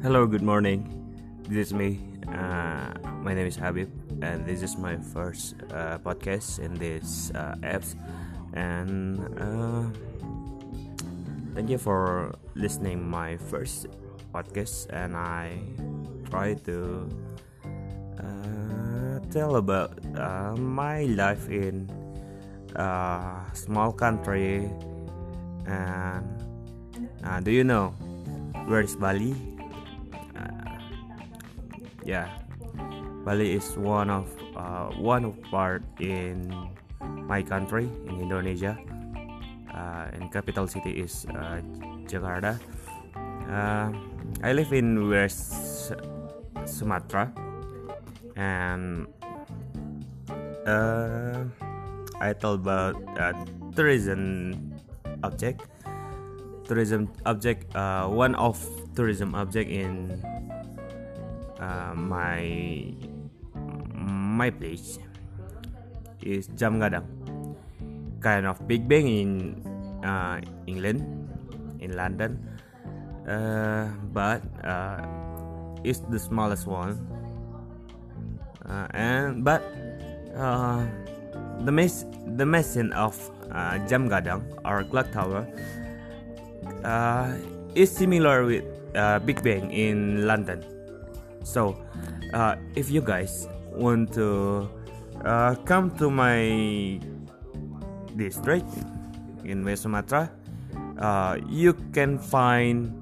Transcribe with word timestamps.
Hello, 0.00 0.24
good 0.24 0.40
morning. 0.40 0.88
This 1.44 1.68
is 1.68 1.74
me. 1.76 2.00
Uh, 2.24 2.88
my 3.20 3.36
name 3.36 3.44
is 3.44 3.52
Habib, 3.52 3.92
and 4.24 4.48
this 4.48 4.64
is 4.64 4.80
my 4.80 4.96
first 4.96 5.60
uh, 5.76 6.00
podcast 6.00 6.56
in 6.56 6.72
this 6.72 7.28
uh, 7.36 7.52
apps. 7.60 8.00
And 8.56 9.20
uh, 9.36 9.84
thank 11.52 11.68
you 11.68 11.76
for 11.76 12.32
listening 12.56 13.04
my 13.04 13.36
first 13.52 13.92
podcast. 14.32 14.88
And 14.88 15.12
I 15.12 15.60
try 16.32 16.56
to 16.64 17.04
uh, 18.16 19.20
tell 19.28 19.60
about 19.60 20.00
uh, 20.16 20.56
my 20.56 21.12
life 21.12 21.44
in 21.52 21.92
a 22.72 23.36
small 23.52 23.92
country. 23.92 24.64
And 25.68 26.24
do 27.44 27.52
you 27.52 27.64
know 27.68 27.92
where 28.64 28.80
is 28.80 28.96
Bali? 28.96 29.49
Yeah. 32.10 32.26
Bali 33.22 33.54
is 33.54 33.78
one 33.78 34.10
of 34.10 34.26
uh, 34.58 34.90
one 34.98 35.22
of 35.22 35.38
part 35.46 35.86
in 36.02 36.50
my 37.30 37.38
country 37.38 37.86
in 38.10 38.18
Indonesia. 38.18 38.74
Uh, 39.70 40.10
and 40.10 40.26
capital 40.34 40.66
city 40.66 40.98
is 40.98 41.30
uh, 41.30 41.62
Jakarta. 42.10 42.58
Uh, 43.46 43.94
I 44.42 44.50
live 44.50 44.74
in 44.74 45.06
West 45.06 45.94
Sumatra. 46.66 47.30
And 48.34 49.06
uh, 50.66 51.46
I 52.18 52.34
tell 52.34 52.58
about 52.58 52.98
uh, 53.14 53.38
tourism 53.78 54.74
object. 55.22 55.62
Tourism 56.66 57.06
object 57.26 57.70
one 58.10 58.34
of 58.34 58.58
tourism 58.94 59.34
object 59.34 59.70
in 59.70 60.18
uh, 61.60 61.92
my 61.94 62.40
my 64.40 64.48
place 64.48 64.98
is 66.24 66.48
Jam 66.56 66.80
Gadang, 66.80 67.04
kind 68.24 68.48
of 68.48 68.56
Big 68.66 68.88
Bang 68.88 69.06
in 69.06 69.30
uh, 70.02 70.40
England, 70.66 71.04
in 71.80 71.96
London, 71.96 72.40
uh, 73.28 73.92
but 74.12 74.40
uh, 74.64 75.04
it's 75.84 76.00
the 76.08 76.18
smallest 76.18 76.66
one. 76.66 76.96
Uh, 78.64 78.86
and 78.94 79.44
but 79.44 79.60
uh, 80.36 80.84
the 81.64 81.72
mes- 81.72 82.08
the 82.36 82.46
machine 82.46 82.92
of 82.92 83.16
uh, 83.52 83.76
Jam 83.88 84.08
or 84.64 84.84
clock 84.84 85.10
tower 85.12 85.44
is 87.74 87.90
similar 87.90 88.44
with 88.44 88.64
Big 89.26 89.42
Bang 89.42 89.70
in 89.72 90.26
London. 90.26 90.79
So, 91.42 91.76
uh, 92.32 92.56
if 92.76 92.90
you 92.90 93.00
guys 93.00 93.48
want 93.72 94.12
to 94.14 94.68
uh, 95.24 95.54
come 95.64 95.90
to 95.98 96.10
my 96.10 97.00
district 98.16 98.68
in 99.44 99.64
West 99.64 99.82
Sumatra, 99.82 100.30
uh, 100.98 101.38
you 101.48 101.72
can 101.92 102.18
find 102.18 102.92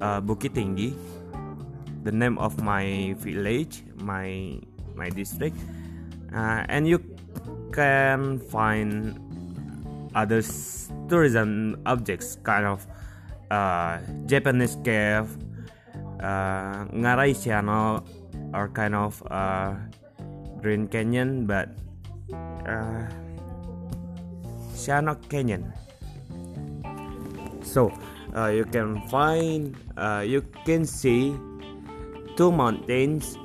uh, 0.00 0.20
Bukit 0.20 0.56
Tinggi, 0.56 0.96
the 2.04 2.12
name 2.12 2.38
of 2.38 2.60
my 2.62 3.14
village, 3.20 3.84
my 4.00 4.58
my 4.96 5.08
district, 5.10 5.56
uh, 6.32 6.64
and 6.68 6.88
you 6.88 6.98
can 7.72 8.40
find 8.48 9.20
other 10.16 10.40
tourism 11.12 11.76
objects, 11.84 12.40
kind 12.42 12.64
of 12.64 12.86
uh, 13.52 14.00
Japanese 14.24 14.80
cave 14.82 15.28
uh, 16.20 16.86
Ngarai 16.92 17.32
Channel 17.36 18.04
are 18.52 18.68
kind 18.68 18.94
of 18.94 19.22
uh, 19.30 19.74
Green 20.60 20.88
Canyon, 20.88 21.46
but 21.46 21.68
uh, 22.66 23.06
Sianok 24.74 25.28
Canyon. 25.28 25.72
So 27.62 27.92
uh, 28.34 28.48
you 28.48 28.64
can 28.64 29.02
find, 29.08 29.76
uh, 29.96 30.24
you 30.24 30.42
can 30.64 30.84
see 30.84 31.36
two 32.36 32.52
mountains 32.52 33.36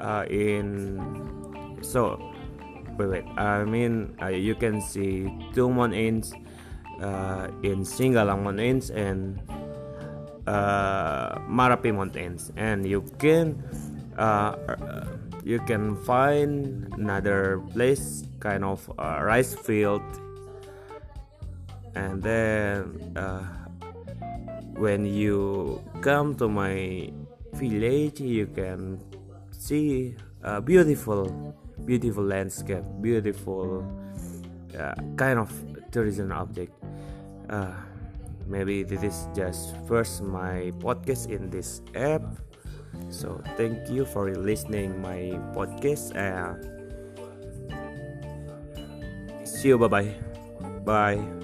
uh, 0.00 0.24
in. 0.30 1.00
So 1.82 2.20
wait, 2.96 3.08
wait. 3.08 3.26
I 3.36 3.64
mean, 3.64 4.16
uh, 4.22 4.28
you 4.28 4.54
can 4.54 4.80
see 4.80 5.28
two 5.52 5.68
mountains 5.68 6.32
uh, 7.02 7.48
in 7.62 7.82
Singgalang 7.82 8.42
Mountains 8.44 8.90
and 8.90 9.40
uh, 10.46 11.38
Marapi 11.48 11.94
Mountains, 11.94 12.52
and 12.56 12.86
you 12.86 13.02
can 13.18 13.62
uh, 14.18 14.54
you 15.44 15.58
can 15.60 15.96
find 16.04 16.88
another 16.94 17.60
place, 17.72 18.24
kind 18.40 18.64
of 18.64 18.88
rice 18.98 19.54
field, 19.54 20.02
and 21.94 22.22
then 22.22 23.12
uh, 23.16 23.44
when 24.76 25.06
you 25.06 25.82
come 26.00 26.34
to 26.36 26.48
my 26.48 27.10
village, 27.52 28.20
you 28.20 28.46
can 28.46 28.98
see 29.50 30.16
a 30.42 30.60
beautiful, 30.60 31.54
beautiful 31.84 32.24
landscape, 32.24 32.84
beautiful 33.00 33.86
uh, 34.78 34.94
kind 35.16 35.38
of 35.38 35.50
tourism 35.90 36.32
object. 36.32 36.72
Maybe 38.46 38.82
this 38.82 39.02
is 39.02 39.28
just 39.34 39.76
first 39.86 40.22
my 40.22 40.72
podcast 40.78 41.30
in 41.30 41.50
this 41.50 41.80
app. 41.94 42.22
So 43.10 43.42
thank 43.56 43.90
you 43.90 44.04
for 44.04 44.30
listening 44.34 45.00
my 45.02 45.34
podcast 45.56 46.14
uh, 46.14 46.54
see 49.44 49.68
you. 49.68 49.78
Bye 49.78 49.88
bye 49.88 50.14
bye 50.84 51.43